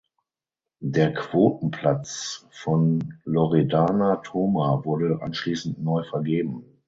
[0.83, 6.65] Der Quotenplatz von Loredana Toma wurde anschließend neu vergeben.